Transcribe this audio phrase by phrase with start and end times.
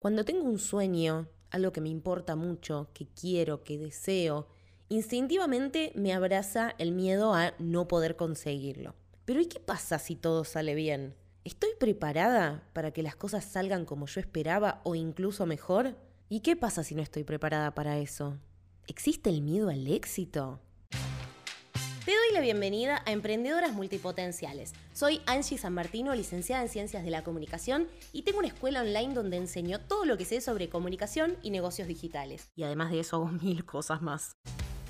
[0.00, 4.48] Cuando tengo un sueño, algo que me importa mucho, que quiero, que deseo,
[4.88, 8.94] instintivamente me abraza el miedo a no poder conseguirlo.
[9.26, 11.14] Pero ¿y qué pasa si todo sale bien?
[11.44, 15.96] ¿Estoy preparada para que las cosas salgan como yo esperaba o incluso mejor?
[16.30, 18.38] ¿Y qué pasa si no estoy preparada para eso?
[18.86, 20.60] ¿Existe el miedo al éxito?
[22.10, 24.72] Te doy la bienvenida a Emprendedoras Multipotenciales.
[24.92, 29.14] Soy Angie San Martino, licenciada en Ciencias de la Comunicación y tengo una escuela online
[29.14, 32.50] donde enseño todo lo que sé sobre comunicación y negocios digitales.
[32.56, 34.36] Y además de eso hago mil cosas más.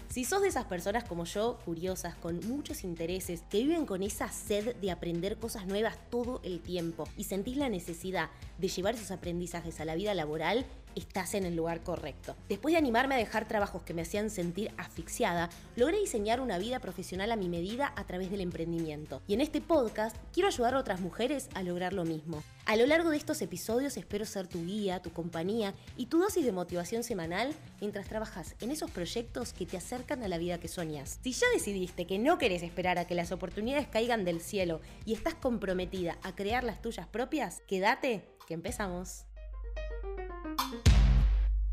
[0.08, 4.28] Si sos de esas personas como yo, curiosas, con muchos intereses, que viven con esa
[4.32, 9.10] sed de aprender cosas nuevas todo el tiempo y sentís la necesidad de llevar esos
[9.10, 12.36] aprendizajes a la vida laboral, estás en el lugar correcto.
[12.48, 16.80] Después de animarme a dejar trabajos que me hacían sentir asfixiada, logré diseñar una vida
[16.80, 19.22] profesional a mi medida a través del emprendimiento.
[19.26, 22.42] Y en este podcast quiero ayudar a otras mujeres a lograr lo mismo.
[22.66, 26.44] A lo largo de estos episodios espero ser tu guía, tu compañía y tu dosis
[26.44, 30.68] de motivación semanal mientras trabajas en esos proyectos que te acercan a la vida que
[30.68, 31.18] soñas.
[31.22, 35.14] Si ya decidiste que no querés esperar a que las oportunidades caigan del cielo y
[35.14, 39.24] estás comprometida a crear las tuyas propias, quédate que empezamos.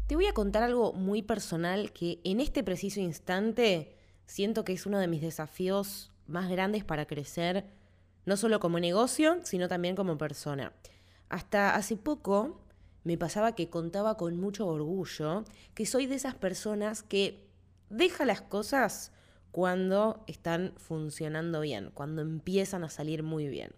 [0.07, 3.93] Te voy a contar algo muy personal que en este preciso instante
[4.25, 7.65] siento que es uno de mis desafíos más grandes para crecer,
[8.25, 10.71] no solo como negocio, sino también como persona.
[11.27, 12.61] Hasta hace poco
[13.03, 17.45] me pasaba que contaba con mucho orgullo que soy de esas personas que
[17.89, 19.11] deja las cosas
[19.51, 23.71] cuando están funcionando bien, cuando empiezan a salir muy bien.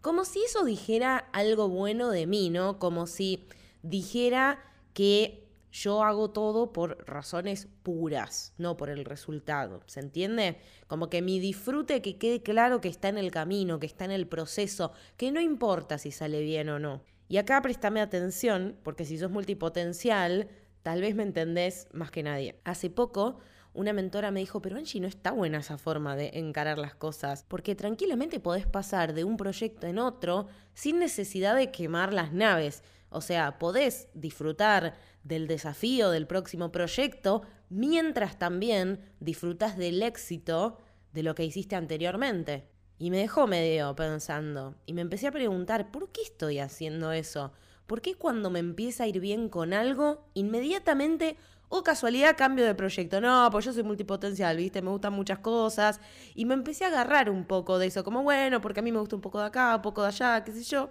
[0.00, 2.80] Como si eso dijera algo bueno de mí, ¿no?
[2.80, 3.46] Como si
[3.82, 4.58] dijera
[4.92, 5.45] que
[5.76, 9.82] yo hago todo por razones puras, no por el resultado.
[9.86, 10.56] ¿Se entiende?
[10.86, 14.10] Como que mi disfrute que quede claro que está en el camino, que está en
[14.10, 17.02] el proceso, que no importa si sale bien o no.
[17.28, 20.48] Y acá préstame atención, porque si sos multipotencial,
[20.82, 22.58] tal vez me entendés más que nadie.
[22.64, 23.38] Hace poco
[23.74, 27.44] una mentora me dijo, pero Angie, no está buena esa forma de encarar las cosas,
[27.46, 32.82] porque tranquilamente podés pasar de un proyecto en otro sin necesidad de quemar las naves.
[33.16, 34.94] O sea, podés disfrutar
[35.24, 37.40] del desafío del próximo proyecto
[37.70, 40.76] mientras también disfrutas del éxito
[41.14, 42.68] de lo que hiciste anteriormente.
[42.98, 47.52] Y me dejó medio pensando y me empecé a preguntar, ¿por qué estoy haciendo eso?
[47.86, 51.38] ¿Por qué cuando me empieza a ir bien con algo, inmediatamente
[51.70, 53.22] o casualidad cambio de proyecto?
[53.22, 54.82] No, pues yo soy multipotencial, ¿viste?
[54.82, 56.00] Me gustan muchas cosas.
[56.34, 59.00] Y me empecé a agarrar un poco de eso, como bueno, porque a mí me
[59.00, 60.90] gusta un poco de acá, un poco de allá, qué sé yo.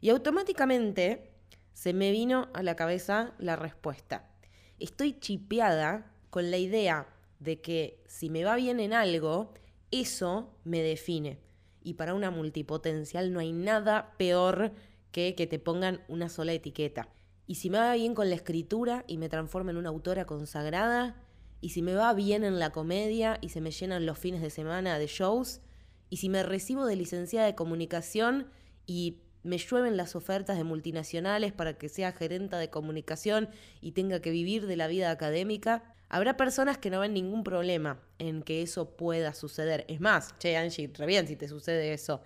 [0.00, 1.31] Y automáticamente
[1.72, 4.30] se me vino a la cabeza la respuesta.
[4.78, 9.52] Estoy chipeada con la idea de que si me va bien en algo,
[9.90, 11.38] eso me define.
[11.82, 14.72] Y para una multipotencial no hay nada peor
[15.10, 17.08] que que te pongan una sola etiqueta.
[17.46, 21.20] Y si me va bien con la escritura y me transformo en una autora consagrada,
[21.60, 24.50] y si me va bien en la comedia y se me llenan los fines de
[24.50, 25.60] semana de shows,
[26.08, 28.48] y si me recibo de licenciada de comunicación
[28.86, 33.48] y me llueven las ofertas de multinacionales para que sea gerenta de comunicación
[33.80, 38.00] y tenga que vivir de la vida académica, habrá personas que no ven ningún problema
[38.18, 39.84] en que eso pueda suceder.
[39.88, 42.20] Es más, che, Angie, re bien si te sucede eso.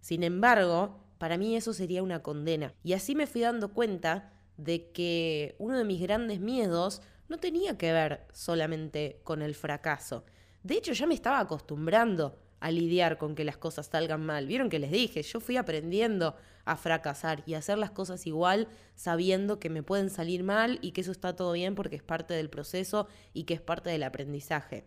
[0.00, 2.74] Sin embargo, para mí eso sería una condena.
[2.82, 7.78] Y así me fui dando cuenta de que uno de mis grandes miedos no tenía
[7.78, 10.24] que ver solamente con el fracaso.
[10.62, 14.46] De hecho, ya me estaba acostumbrando a lidiar con que las cosas salgan mal.
[14.46, 19.58] Vieron que les dije, yo fui aprendiendo a fracasar y hacer las cosas igual sabiendo
[19.58, 22.50] que me pueden salir mal y que eso está todo bien porque es parte del
[22.50, 24.84] proceso y que es parte del aprendizaje.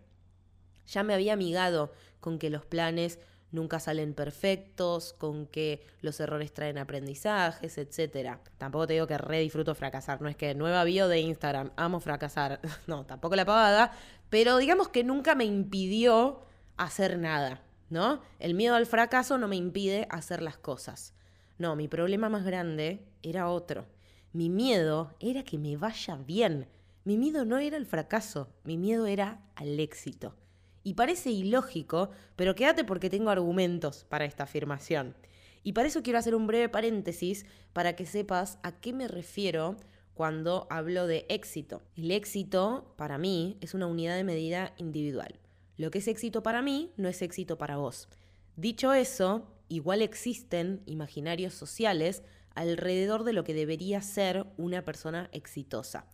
[0.87, 3.19] Ya me había amigado con que los planes
[3.51, 8.37] nunca salen perfectos, con que los errores traen aprendizajes, etc.
[8.57, 11.99] Tampoco te digo que re disfruto fracasar, no es que nueva bio de Instagram, amo
[11.99, 13.93] fracasar, no, tampoco la pavada,
[14.29, 16.41] pero digamos que nunca me impidió
[16.77, 17.61] hacer nada.
[17.89, 18.21] ¿no?
[18.39, 21.13] El miedo al fracaso no me impide hacer las cosas.
[21.57, 23.85] No, mi problema más grande era otro.
[24.33, 26.67] Mi miedo era que me vaya bien.
[27.05, 30.35] Mi miedo no era el fracaso, mi miedo era al éxito.
[30.83, 35.15] Y parece ilógico, pero quédate porque tengo argumentos para esta afirmación.
[35.63, 39.77] Y para eso quiero hacer un breve paréntesis para que sepas a qué me refiero
[40.13, 41.81] cuando hablo de éxito.
[41.95, 45.39] El éxito, para mí, es una unidad de medida individual.
[45.77, 48.07] Lo que es éxito para mí no es éxito para vos.
[48.55, 52.23] Dicho eso, igual existen imaginarios sociales
[52.55, 56.07] alrededor de lo que debería ser una persona exitosa.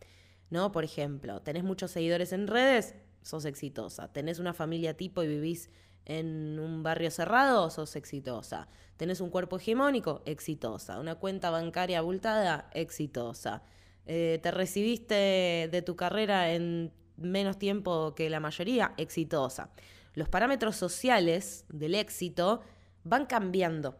[0.50, 0.70] ¿No?
[0.70, 4.12] Por ejemplo, tenés muchos seguidores en redes, sos exitosa.
[4.12, 5.70] Tenés una familia tipo y vivís
[6.04, 8.68] en un barrio cerrado, sos exitosa.
[8.96, 11.00] Tenés un cuerpo hegemónico, exitosa.
[11.00, 13.62] Una cuenta bancaria abultada, exitosa.
[14.04, 19.70] Eh, te recibiste de tu carrera en menos tiempo que la mayoría, exitosa.
[20.14, 22.60] Los parámetros sociales del éxito
[23.04, 23.96] van cambiando,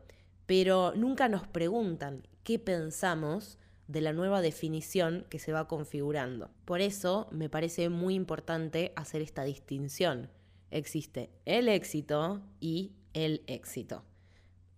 [0.46, 3.58] pero nunca nos preguntan qué pensamos
[3.88, 6.50] de la nueva definición que se va configurando.
[6.64, 10.30] Por eso me parece muy importante hacer esta distinción.
[10.70, 14.04] Existe el éxito y el éxito.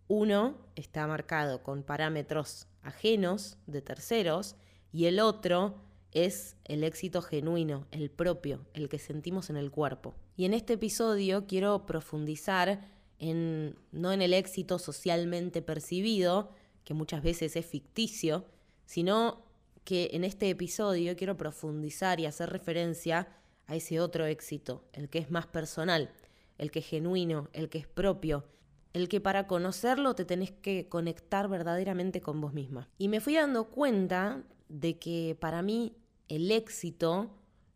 [0.09, 4.57] Uno está marcado con parámetros ajenos de terceros
[4.93, 5.77] y el otro
[6.13, 10.15] es el éxito genuino, el propio, el que sentimos en el cuerpo.
[10.37, 12.93] Y en este episodio quiero profundizar
[13.33, 16.51] no en el éxito socialmente percibido,
[16.85, 18.45] que muchas veces es ficticio,
[18.85, 19.45] sino
[19.85, 23.29] que en este episodio quiero profundizar y hacer referencia
[23.67, 26.11] a ese otro éxito, el que es más personal,
[26.59, 28.45] el que es genuino, el que es propio,
[28.93, 32.89] el que para conocerlo te tenés que conectar verdaderamente con vos misma.
[32.99, 35.97] Y me fui dando cuenta de que para mí
[36.29, 37.31] el éxito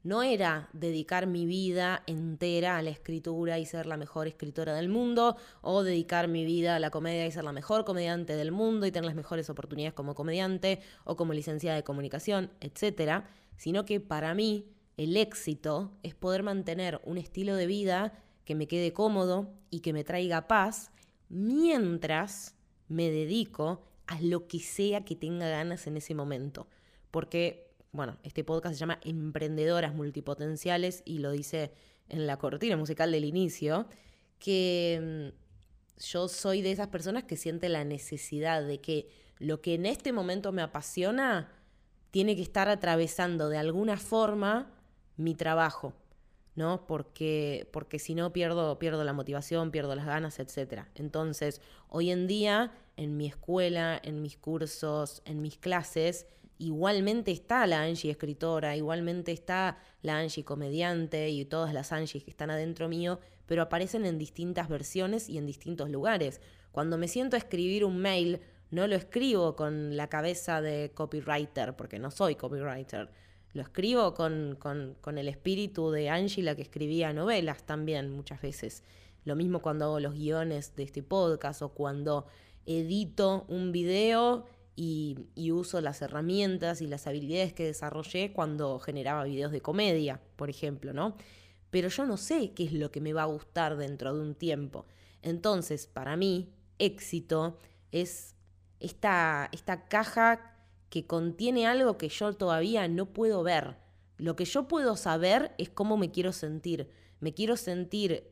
[0.09, 4.89] no era dedicar mi vida entera a la escritura y ser la mejor escritora del
[4.89, 8.87] mundo, o dedicar mi vida a la comedia y ser la mejor comediante del mundo
[8.87, 13.25] y tener las mejores oportunidades como comediante o como licenciada de comunicación, etc.
[13.59, 18.15] Sino que para mí el éxito es poder mantener un estilo de vida
[18.47, 20.91] que me quede cómodo y que me traiga paz
[21.29, 22.55] mientras
[22.89, 26.67] me dedico a lo que sea que tenga ganas en ese momento.
[27.11, 31.73] Porque bueno, este podcast se llama Emprendedoras Multipotenciales y lo dice
[32.09, 33.87] en la cortina musical del inicio,
[34.39, 39.09] que mm, yo soy de esas personas que siente la necesidad de que
[39.39, 41.53] lo que en este momento me apasiona
[42.11, 44.71] tiene que estar atravesando de alguna forma
[45.17, 45.93] mi trabajo,
[46.55, 46.87] ¿no?
[46.87, 50.85] Porque, porque si no pierdo, pierdo la motivación, pierdo las ganas, etc.
[50.95, 56.27] Entonces, hoy en día, en mi escuela, en mis cursos, en mis clases,
[56.59, 62.31] igualmente está la Angie escritora, igualmente está la Angie comediante y todas las Angies que
[62.31, 66.41] están adentro mío, pero aparecen en distintas versiones y en distintos lugares.
[66.73, 68.41] Cuando me siento a escribir un mail,
[68.71, 73.11] no lo escribo con la cabeza de copywriter, porque no soy copywriter.
[73.55, 78.43] Lo escribo con, con, con el espíritu de Angie, la que escribía novelas también muchas
[78.43, 78.85] veces.
[79.25, 82.27] Lo mismo cuando hago los guiones de este podcast o cuando
[82.67, 84.45] edito un video
[84.81, 90.51] y, uso las herramientas y las habilidades que desarrollé cuando generaba videos de comedia, por
[90.51, 91.17] ejemplo, ¿no?
[91.71, 94.37] Pero yo no sé qué es lo que me va a gustar dentro de un
[94.37, 94.87] tiempo.
[95.21, 97.59] Entonces, para mí, éxito
[97.91, 98.37] es
[98.79, 100.55] esta, esta caja
[100.91, 103.79] que contiene algo que yo todavía no puedo ver.
[104.17, 106.89] Lo que yo puedo saber es cómo me quiero sentir.
[107.19, 108.31] Me quiero sentir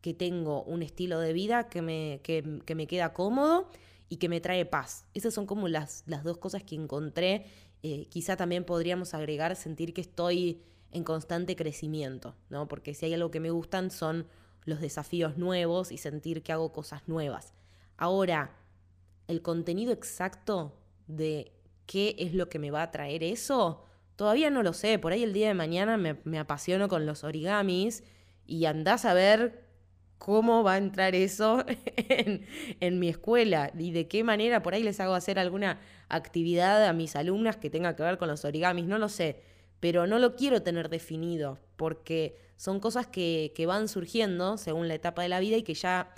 [0.00, 3.68] que tengo un estilo de vida que me, que, que me queda cómodo
[4.08, 5.06] y que me trae paz.
[5.14, 7.46] Esas son como las, las dos cosas que encontré.
[7.82, 12.66] Eh, quizá también podríamos agregar sentir que estoy en constante crecimiento, ¿no?
[12.68, 14.26] Porque si hay algo que me gustan son
[14.64, 17.54] los desafíos nuevos y sentir que hago cosas nuevas.
[17.96, 18.56] Ahora,
[19.26, 21.52] el contenido exacto de
[21.86, 23.84] qué es lo que me va a traer eso,
[24.16, 24.98] todavía no lo sé.
[24.98, 28.02] Por ahí el día de mañana me, me apasiono con los origamis
[28.46, 29.67] y andás a ver
[30.18, 31.64] cómo va a entrar eso
[31.96, 36.92] en, mi escuela y de qué manera por ahí les hago hacer alguna actividad a
[36.92, 39.40] mis alumnas que tenga que ver con los origamis, no lo sé,
[39.80, 44.94] pero no lo quiero tener definido porque son cosas que, que van surgiendo según la
[44.94, 46.12] etapa de la vida y que ya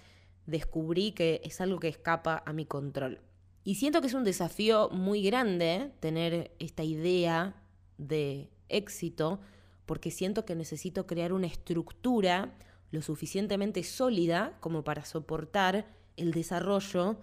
[0.47, 3.21] descubrí que es algo que escapa a mi control.
[3.63, 7.55] Y siento que es un desafío muy grande tener esta idea
[7.99, 9.41] de éxito
[9.85, 12.55] porque siento que necesito crear una estructura
[12.91, 17.19] lo suficientemente sólida como para soportar el desarrollo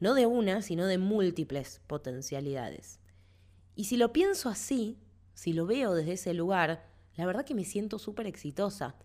[0.00, 3.00] no de una, sino de múltiples potencialidades.
[3.74, 4.98] Y si lo pienso así,
[5.34, 6.86] si lo veo desde ese lugar,
[7.16, 8.96] la verdad que me siento súper exitosa.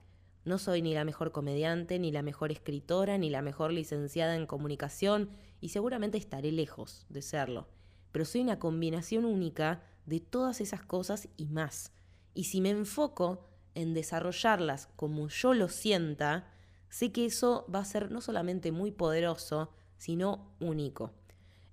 [0.45, 4.45] No soy ni la mejor comediante, ni la mejor escritora, ni la mejor licenciada en
[4.45, 5.29] comunicación,
[5.59, 7.67] y seguramente estaré lejos de serlo.
[8.11, 11.91] Pero soy una combinación única de todas esas cosas y más.
[12.33, 13.43] Y si me enfoco
[13.75, 16.47] en desarrollarlas como yo lo sienta,
[16.89, 21.11] sé que eso va a ser no solamente muy poderoso, sino único.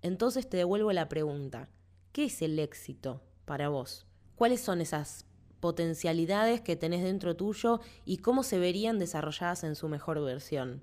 [0.02, 1.68] Entonces te devuelvo la pregunta,
[2.12, 4.06] ¿qué es el éxito para vos?
[4.34, 5.26] ¿Cuáles son esas
[5.60, 10.82] potencialidades que tenés dentro tuyo y cómo se verían desarrolladas en su mejor versión?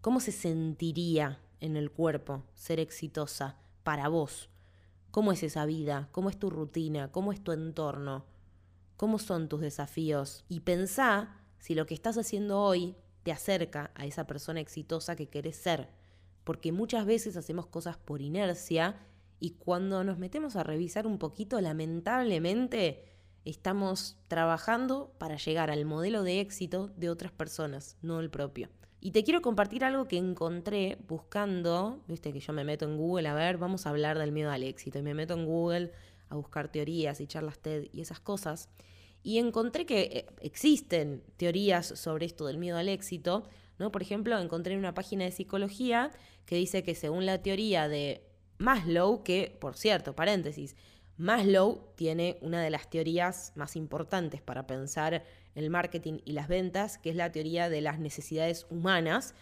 [0.00, 4.50] ¿Cómo se sentiría en el cuerpo ser exitosa para vos?
[5.10, 6.08] ¿Cómo es esa vida?
[6.10, 7.12] ¿Cómo es tu rutina?
[7.12, 8.24] ¿Cómo es tu entorno?
[9.00, 14.04] Cómo son tus desafíos y pensá si lo que estás haciendo hoy te acerca a
[14.04, 15.88] esa persona exitosa que querés ser.
[16.44, 19.00] Porque muchas veces hacemos cosas por inercia
[19.38, 23.06] Y cuando nos metemos a revisar un poquito, lamentablemente
[23.46, 28.68] estamos trabajando para llegar al modelo de éxito de otras personas, no el propio.
[29.00, 33.28] Y te quiero compartir algo que encontré buscando, viste que yo me meto en Google
[33.28, 35.90] a ver, vamos a hablar del miedo al éxito, y me meto en Google
[36.30, 38.68] a buscar teorías y charlas TED y esas cosas,
[39.22, 43.44] y encontré que eh, existen teorías sobre esto del miedo al éxito,
[43.78, 43.92] ¿no?
[43.92, 46.10] Por ejemplo, encontré en una página de psicología
[46.46, 48.26] que dice que según la teoría de
[48.58, 50.76] Maslow, que, por cierto, paréntesis,
[51.16, 56.96] Maslow tiene una de las teorías más importantes para pensar el marketing y las ventas,
[56.96, 59.34] que es la teoría de las necesidades humanas,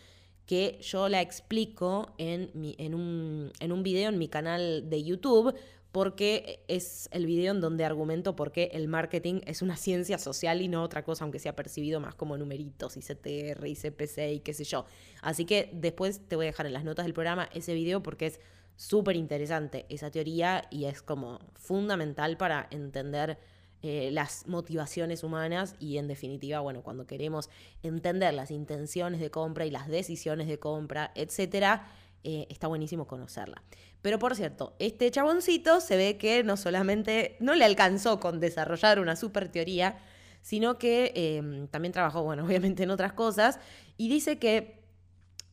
[0.46, 5.54] que yo la explico en, en, un, en un video en mi canal de YouTube,
[5.92, 10.60] porque es el video en donde argumento por qué el marketing es una ciencia social
[10.60, 14.40] y no otra cosa, aunque sea percibido más como numeritos y CTR y CPC y
[14.40, 14.84] qué sé yo.
[15.22, 18.26] Así que después te voy a dejar en las notas del programa ese video porque
[18.26, 18.40] es
[18.76, 23.38] súper interesante esa teoría y es como fundamental para entender
[23.80, 27.48] eh, las motivaciones humanas y en definitiva, bueno, cuando queremos
[27.82, 31.86] entender las intenciones de compra y las decisiones de compra, etcétera,
[32.24, 33.62] eh, está buenísimo conocerla.
[34.02, 39.00] Pero por cierto, este chaboncito se ve que no solamente no le alcanzó con desarrollar
[39.00, 39.98] una super teoría,
[40.42, 43.58] sino que em, también trabajó, bueno, obviamente en otras cosas,
[43.96, 44.78] y dice que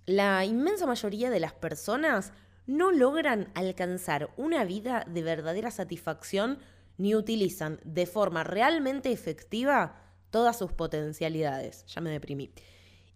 [0.05, 2.31] la inmensa mayoría de las personas
[2.67, 6.60] no logran alcanzar una vida de verdadera satisfacción
[6.98, 11.86] ni utilizan de forma realmente efectiva todas sus potencialidades.
[11.88, 12.51] Ya me deprimí.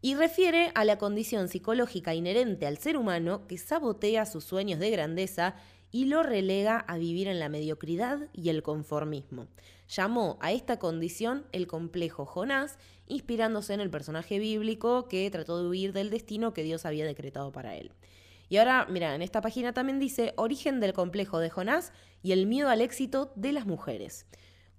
[0.01, 4.91] Y refiere a la condición psicológica inherente al ser humano que sabotea sus sueños de
[4.91, 5.55] grandeza
[5.91, 9.47] y lo relega a vivir en la mediocridad y el conformismo.
[9.89, 12.77] Llamó a esta condición el complejo Jonás,
[13.07, 17.51] inspirándose en el personaje bíblico que trató de huir del destino que Dios había decretado
[17.51, 17.91] para él.
[18.49, 21.91] Y ahora, mira, en esta página también dice origen del complejo de Jonás
[22.23, 24.25] y el miedo al éxito de las mujeres.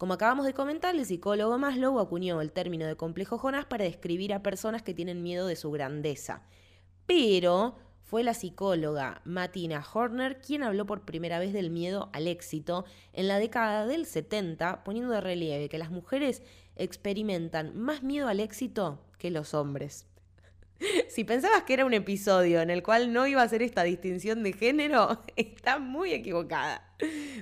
[0.00, 4.33] Como acabamos de comentar, el psicólogo Maslow acuñó el término de complejo Jonás para describir
[4.33, 6.40] a personas que tienen miedo de su grandeza.
[7.04, 12.87] Pero fue la psicóloga Martina Horner quien habló por primera vez del miedo al éxito
[13.12, 16.42] en la década del 70, poniendo de relieve que las mujeres
[16.76, 20.07] experimentan más miedo al éxito que los hombres.
[21.09, 24.43] Si pensabas que era un episodio en el cual no iba a hacer esta distinción
[24.43, 26.95] de género, está muy equivocada.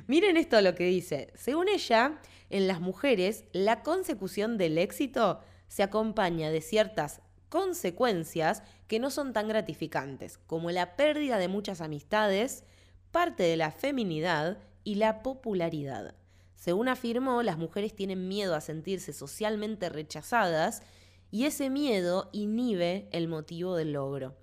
[0.06, 1.32] Miren esto lo que dice.
[1.34, 8.98] Según ella, en las mujeres, la consecución del éxito se acompaña de ciertas consecuencias que
[8.98, 12.64] no son tan gratificantes, como la pérdida de muchas amistades,
[13.10, 16.14] parte de la feminidad y la popularidad.
[16.54, 20.82] Según afirmó, las mujeres tienen miedo a sentirse socialmente rechazadas
[21.30, 24.34] y ese miedo inhibe el motivo del logro.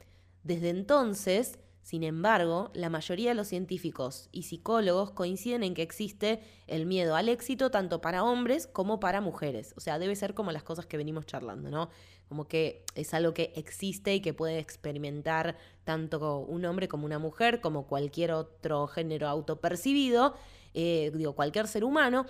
[0.43, 6.39] Desde entonces, sin embargo, la mayoría de los científicos y psicólogos coinciden en que existe
[6.65, 9.71] el miedo al éxito tanto para hombres como para mujeres.
[9.77, 11.89] O sea, debe ser como las cosas que venimos charlando, ¿no?
[12.27, 17.19] Como que es algo que existe y que puede experimentar tanto un hombre como una
[17.19, 20.33] mujer, como cualquier otro género autopercibido,
[20.73, 22.25] eh, digo, cualquier ser humano.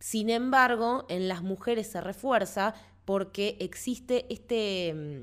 [0.00, 2.74] Sin embargo, en las mujeres se refuerza
[3.08, 5.22] porque existe este, mm,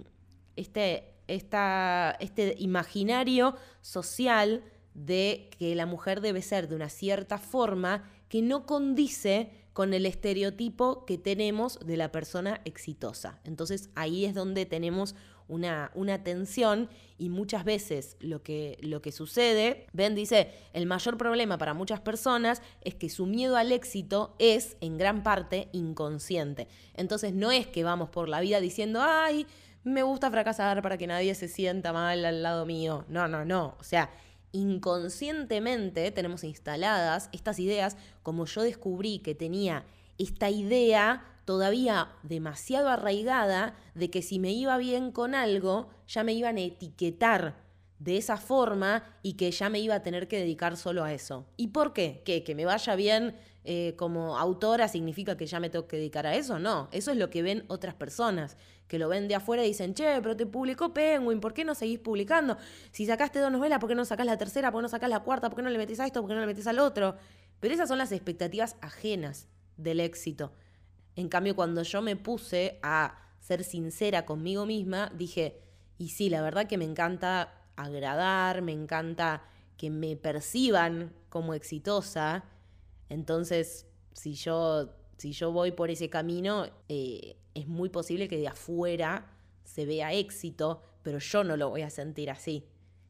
[0.56, 4.64] este, este imaginario social
[4.96, 10.08] de que la mujer debe ser de una cierta forma que no condice con el
[10.08, 13.40] estereotipo que tenemos de la persona exitosa.
[13.44, 15.14] Entonces ahí es donde tenemos
[15.48, 21.18] una, una tensión y muchas veces lo que, lo que sucede, Ben dice, el mayor
[21.18, 26.68] problema para muchas personas es que su miedo al éxito es en gran parte inconsciente.
[26.94, 29.48] Entonces no es que vamos por la vida diciendo, ay,
[29.84, 33.06] me gusta fracasar para que nadie se sienta mal al lado mío.
[33.08, 33.76] No, no, no.
[33.80, 34.10] O sea,
[34.52, 39.86] inconscientemente tenemos instaladas estas ideas, como yo descubrí que tenía
[40.18, 46.34] esta idea todavía demasiado arraigada de que si me iba bien con algo, ya me
[46.34, 47.64] iban a etiquetar
[48.00, 51.46] de esa forma y que ya me iba a tener que dedicar solo a eso.
[51.56, 52.22] ¿Y por qué?
[52.26, 56.28] ¿Que, que me vaya bien eh, como autora significa que ya me tengo que dedicar
[56.28, 56.60] a eso?
[56.60, 59.94] No, eso es lo que ven otras personas, que lo ven de afuera y dicen,
[59.94, 62.58] che, pero te publicó Penguin, ¿por qué no seguís publicando?
[62.92, 64.72] Si sacaste dos novelas, ¿por qué no sacás la tercera?
[64.72, 65.50] ¿Por qué no sacás la cuarta?
[65.50, 66.22] ¿Por qué no le metes a esto?
[66.22, 67.16] ¿Por qué no le metes al otro?
[67.60, 69.48] Pero esas son las expectativas ajenas
[69.78, 70.52] del éxito.
[71.16, 75.62] En cambio, cuando yo me puse a ser sincera conmigo misma, dije,
[75.98, 79.44] y sí, la verdad que me encanta agradar, me encanta
[79.78, 82.46] que me perciban como exitosa.
[83.10, 88.48] Entonces, si yo, si yo voy por ese camino, eh, es muy posible que de
[88.48, 89.32] afuera
[89.64, 92.66] se vea éxito, pero yo no lo voy a sentir así.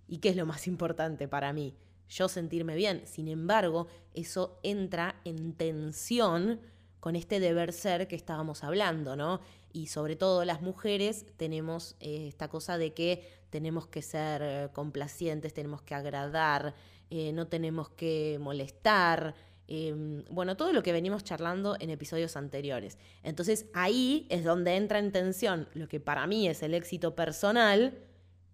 [0.08, 1.76] ¿Y qué es lo más importante para mí?
[2.10, 3.02] yo sentirme bien.
[3.06, 6.60] Sin embargo, eso entra en tensión
[7.06, 9.40] con este deber ser que estábamos hablando, ¿no?
[9.72, 14.70] Y sobre todo las mujeres tenemos eh, esta cosa de que tenemos que ser eh,
[14.74, 16.74] complacientes, tenemos que agradar,
[17.12, 19.36] eh, no tenemos que molestar,
[19.68, 22.98] em, bueno, todo lo que venimos charlando en episodios anteriores.
[23.22, 28.00] Entonces ahí es donde entra en tensión lo que para mí es el éxito personal,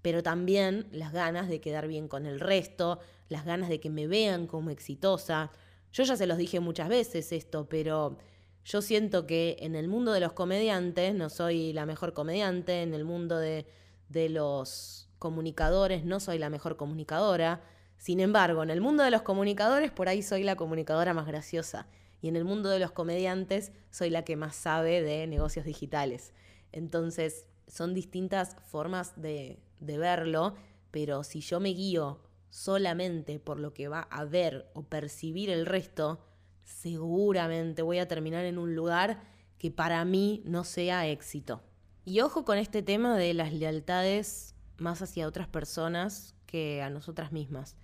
[0.01, 4.07] pero también las ganas de quedar bien con el resto, las ganas de que me
[4.07, 5.53] vean como exitosa.
[5.93, 8.17] Yo ya se los dije muchas veces esto, pero
[8.63, 12.93] yo siento que en el mundo de los comediantes, no soy la mejor comediante, en
[12.93, 13.65] el mundo de,
[14.09, 17.61] de los comunicadores no soy la mejor comunicadora,
[17.97, 21.87] sin embargo, en el mundo de los comunicadores por ahí soy la comunicadora más graciosa
[22.19, 26.33] y en el mundo de los comediantes soy la que más sabe de negocios digitales.
[26.71, 30.55] Entonces, son distintas formas de, de verlo,
[30.89, 35.67] pero si yo me guío solamente por lo que va a ver o percibir el
[35.67, 36.19] resto,
[36.63, 39.21] seguramente voy a terminar en un lugar
[39.57, 41.61] que para mí no sea éxito.
[42.05, 47.31] Y ojo con este tema de las lealtades más hacia otras personas que a nosotras
[47.31, 47.77] mismas,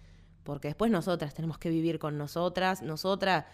[0.44, 3.46] porque después nosotras tenemos que vivir con nosotras, nosotras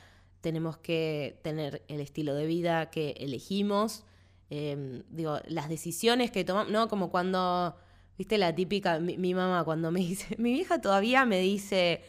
[0.41, 4.05] tenemos que tener el estilo de vida que elegimos,
[4.49, 7.75] em, digo, las decisiones que tomamos, no como cuando
[8.17, 12.01] Viste la típica, mi, mamá cuando me dice, mi vieja todavía me dice,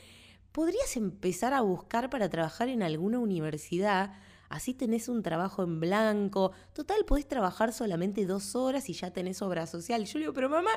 [0.54, 4.12] ¿podrías empezar a buscar para trabajar en alguna universidad?
[4.49, 6.52] Así tenés un trabajo en blanco.
[6.73, 10.04] Total, podés trabajar solamente dos horas y ya tenés obra social.
[10.04, 10.70] Yo le digo, pero mamá,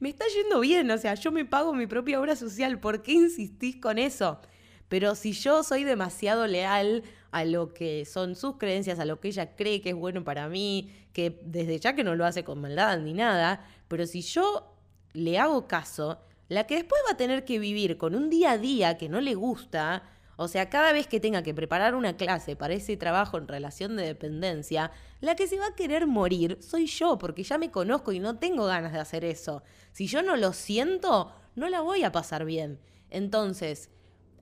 [0.00, 0.90] me está yendo bien.
[0.90, 2.80] O sea, yo me pago mi propia obra social.
[2.80, 4.40] ¿Por qué insistís con eso?
[4.88, 9.28] Pero si yo soy demasiado leal a lo que son sus creencias, a lo que
[9.28, 12.60] ella cree que es bueno para mí, que desde ya que no lo hace con
[12.60, 14.74] maldad ni nada, pero si yo
[15.12, 16.18] le hago caso,
[16.50, 19.20] la que después va a tener que vivir con un día a día que no
[19.20, 20.02] le gusta,
[20.34, 23.94] o sea, cada vez que tenga que preparar una clase para ese trabajo en relación
[23.94, 24.90] de dependencia,
[25.20, 28.36] la que se va a querer morir soy yo, porque ya me conozco y no
[28.38, 29.62] tengo ganas de hacer eso.
[29.92, 32.80] Si yo no lo siento, no la voy a pasar bien.
[33.10, 33.88] Entonces,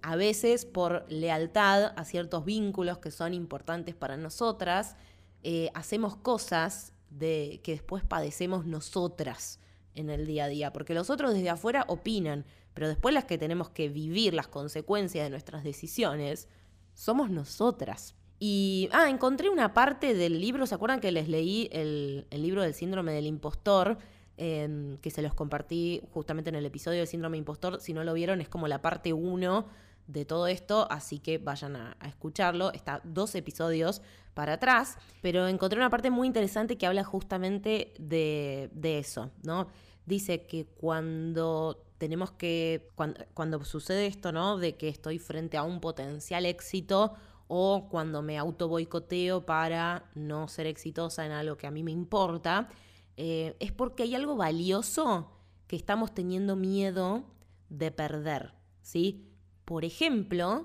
[0.01, 4.97] a veces por lealtad a ciertos vínculos que son importantes para nosotras,
[5.43, 9.61] eh, hacemos cosas de, que después padecemos nosotras
[9.95, 13.39] en el día a día, porque los otros desde afuera opinan, pero después las que
[13.39, 16.49] tenemos que vivir las consecuencias de nuestras decisiones
[16.95, 18.15] somos nosotras.
[18.41, 22.75] Y, ah, encontré una parte del libro, ¿se acuerdan que les leí el, libro del
[22.75, 23.99] síndrome del impostor?
[24.37, 28.15] Em, que se los compartí justamente en el episodio del síndrome impostor, si no lo
[28.15, 29.67] vieron es como la parte 1
[30.09, 32.73] de todo esto, así que vayan a, escucharlo.
[32.73, 34.03] Está dos episodios
[34.35, 39.69] para atrás, pero encontré una parte muy interesante que habla justamente de, eso, ¿no?
[40.07, 42.89] Dice que cuando tenemos que,
[43.35, 44.57] cuando, sucede esto, ¿no?
[44.57, 47.15] De que estoy frente a un potencial éxito
[47.47, 51.91] o cuando me auto boicoteo para no ser exitosa en algo que a mí me
[51.91, 52.69] importa,
[53.17, 55.33] eh, es porque hay algo valioso
[55.67, 57.25] que estamos teniendo miedo
[57.69, 59.29] de perder, ¿sí?
[59.69, 60.65] Por ejemplo,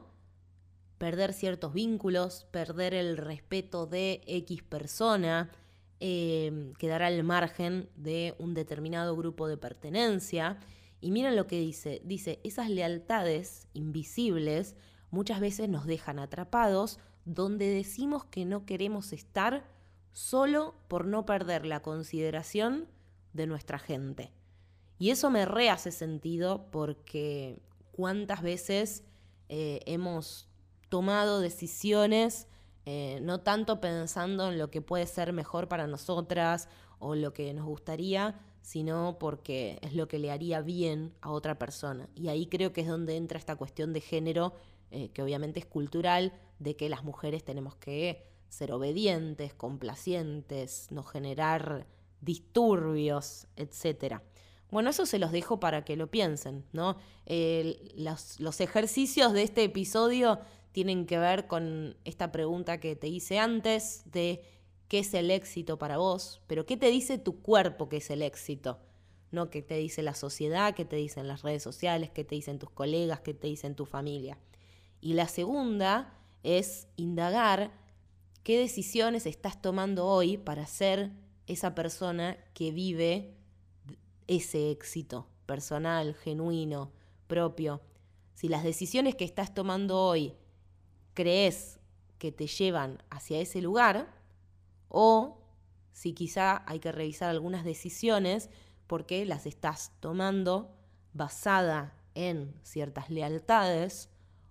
[0.98, 5.52] perder ciertos vínculos, perder el respeto de X persona,
[6.00, 10.58] em, quedar al margen de un determinado grupo de pertenencia.
[11.02, 14.78] Y miren lo que dice, dice, esas lealtades invisibles
[15.12, 19.70] muchas veces nos dejan atrapados donde decimos que no queremos estar
[20.14, 22.88] solo por no perder la consideración
[23.34, 24.32] de nuestra gente.
[24.98, 27.60] Y eso me rehace sentido porque
[27.94, 29.04] cuántas veces
[29.48, 30.50] eh, hemos
[30.90, 32.48] tomado decisiones
[32.86, 36.68] eh, no tanto pensando en lo que puede ser mejor para nosotras
[37.00, 41.58] o lo que nos gustaría, sino porque es lo que le haría bien a otra
[41.58, 42.10] persona.
[42.16, 44.54] Y ahí creo que es donde entra esta cuestión de género,
[44.92, 51.04] eh, que obviamente es cultural, de que las mujeres tenemos que ser obedientes, complacientes, no
[51.04, 51.88] generar
[52.22, 54.24] disturbios, etcétera.
[54.74, 56.98] Bueno, eso se los dejo para que lo piensen, ¿no?
[57.28, 60.40] los, ejercicios de este episodio
[60.72, 64.42] tienen que ver con esta pregunta que te hice antes de
[64.88, 68.24] qué es el éxito para vos, pero qué te dice tu cuerpo que es el
[68.24, 68.80] éxito,
[69.30, 69.52] ¿no?
[69.52, 72.72] ¿Qué te dice la sociedad, qué te dicen las redes sociales, qué te dicen tus
[72.72, 74.40] colegas, qué te dicen tu familia.
[75.02, 77.70] Y la segunda es indagar
[78.42, 81.12] qué decisiones estás tomando hoy para ser
[81.46, 83.36] esa persona que vive
[84.28, 86.92] ese éxito personal, genuino,
[87.28, 87.82] propio.
[88.34, 90.34] Si las decisiones que estás tomando hoy
[91.14, 91.80] crees
[92.18, 94.14] que te llevan hacia ese lugar,
[94.88, 95.42] o
[95.92, 98.50] si quizá hay que revisar algunas decisiones
[98.88, 100.76] porque las estás tomando
[101.14, 104.10] basada en ciertas lealtades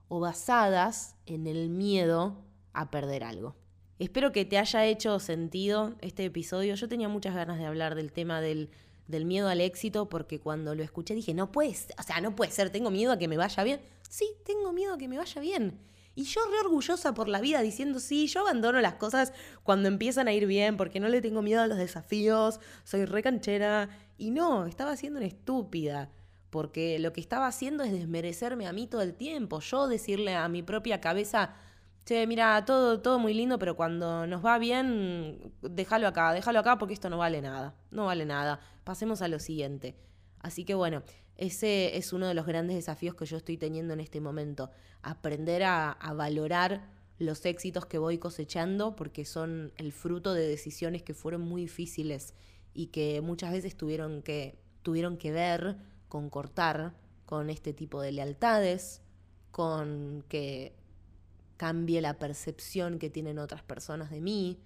[0.08, 3.56] o basadas en el miedo a perder algo.
[3.98, 6.74] Espero que te haya hecho sentido este episodio.
[6.74, 8.70] Yo tenía muchas ganas de hablar del tema del,
[9.08, 12.50] del miedo al éxito porque cuando lo escuché dije, no puede, o sea, no puede
[12.50, 13.80] ser, tengo miedo a que me vaya bien.
[14.08, 15.78] Sí, tengo miedo a que me vaya bien.
[16.14, 20.28] Y yo re orgullosa por la vida diciendo, sí, yo abandono las cosas cuando empiezan
[20.28, 23.88] a ir bien porque no le tengo miedo a los desafíos, soy re canchera.
[24.18, 26.10] Y no, estaba siendo una estúpida
[26.50, 29.60] porque lo que estaba haciendo es desmerecerme a mí todo el tiempo.
[29.60, 31.54] Yo decirle a mi propia cabeza,
[32.04, 36.78] che, mira, todo, todo muy lindo, pero cuando nos va bien, déjalo acá, déjalo acá
[36.78, 38.60] porque esto no vale nada, no vale nada.
[38.84, 39.96] Pasemos a lo siguiente.
[40.40, 41.02] Así que bueno,
[41.36, 44.70] ese es uno de los grandes desafíos que yo estoy teniendo en este momento.
[45.02, 46.88] Aprender a, valorar
[47.18, 52.34] los éxitos que voy cosechando porque son el fruto de decisiones que fueron muy difíciles
[52.74, 55.76] y que muchas veces tuvieron que, tuvieron que ver
[56.08, 56.94] con cortar
[57.26, 59.02] con este tipo de lealtades,
[59.50, 60.74] con que
[61.56, 64.60] cambie la percepción que tienen otras personas de mí,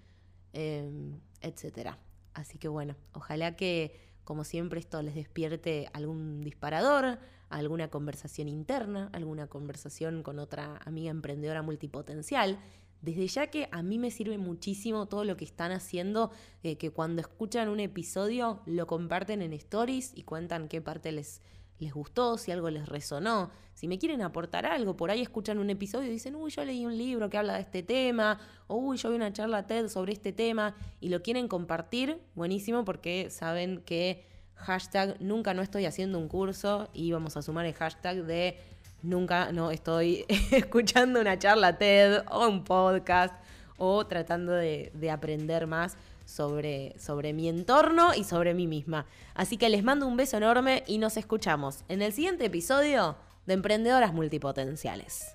[0.53, 1.97] em, etc.
[2.35, 7.19] Así que bueno, ojalá que como siempre esto les despierte algún disparador,
[7.49, 12.59] alguna conversación interna, alguna conversación con otra amiga emprendedora multipotencial.
[13.03, 16.33] Desde ya que a mí me sirve muchísimo todo lo que están haciendo,
[16.65, 21.41] eh, que cuando escuchan un episodio lo comparten en stories y cuentan qué parte les,
[21.79, 25.69] les gustó, si algo les resonó, si me quieren aportar algo, por ahí escuchan un
[25.69, 28.97] episodio y dicen, uy, yo leí un libro que habla de este tema, o uy,
[28.97, 33.83] yo vi una charla TED sobre este tema, y lo quieren compartir, buenísimo, porque saben
[33.83, 38.59] que hashtag nunca no estoy haciendo un curso, y vamos a sumar el hashtag de
[39.03, 43.35] nunca no estoy escuchando una charla TED o un podcast,
[43.79, 49.07] o tratando de, de aprender más sobre, sobre mi entorno y sobre mí misma.
[49.35, 53.55] Así que les mando un beso enorme y nos escuchamos en el siguiente episodio de
[53.55, 55.35] Emprendedoras Multipotenciales.